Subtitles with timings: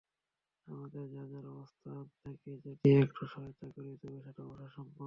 [0.67, 4.99] আমাদের যার যার অবস্থান থেকে যদি একটু সহায়তা করি তবে সেটা অবশ্যই সম্ভব।